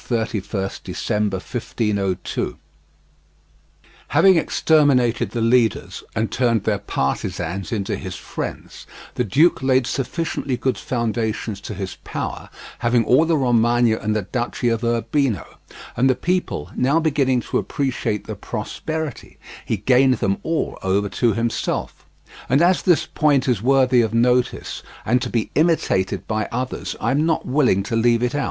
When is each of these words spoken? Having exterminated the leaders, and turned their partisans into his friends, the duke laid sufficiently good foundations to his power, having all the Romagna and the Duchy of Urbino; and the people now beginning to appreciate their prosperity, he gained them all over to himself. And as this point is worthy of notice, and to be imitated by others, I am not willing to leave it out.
Having 0.09 0.41
exterminated 4.13 5.29
the 5.29 5.41
leaders, 5.41 6.03
and 6.15 6.31
turned 6.31 6.63
their 6.63 6.79
partisans 6.79 7.71
into 7.71 7.95
his 7.95 8.15
friends, 8.15 8.87
the 9.13 9.23
duke 9.23 9.61
laid 9.61 9.85
sufficiently 9.85 10.57
good 10.57 10.79
foundations 10.79 11.61
to 11.61 11.75
his 11.75 11.97
power, 12.03 12.49
having 12.79 13.05
all 13.05 13.25
the 13.25 13.37
Romagna 13.37 13.97
and 13.99 14.15
the 14.15 14.23
Duchy 14.23 14.69
of 14.69 14.83
Urbino; 14.83 15.45
and 15.95 16.09
the 16.09 16.15
people 16.15 16.71
now 16.75 16.99
beginning 16.99 17.41
to 17.41 17.59
appreciate 17.59 18.25
their 18.25 18.35
prosperity, 18.35 19.37
he 19.63 19.77
gained 19.77 20.15
them 20.15 20.39
all 20.41 20.79
over 20.81 21.09
to 21.09 21.33
himself. 21.33 22.05
And 22.49 22.63
as 22.63 22.81
this 22.81 23.05
point 23.05 23.47
is 23.47 23.61
worthy 23.61 24.01
of 24.01 24.15
notice, 24.15 24.81
and 25.05 25.21
to 25.21 25.29
be 25.29 25.51
imitated 25.53 26.27
by 26.27 26.49
others, 26.51 26.95
I 26.99 27.11
am 27.11 27.23
not 27.27 27.45
willing 27.45 27.83
to 27.83 27.95
leave 27.95 28.23
it 28.23 28.33
out. 28.33 28.39